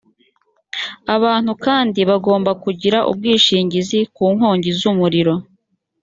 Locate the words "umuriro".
4.91-5.33